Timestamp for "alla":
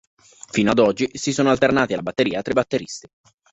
1.93-2.01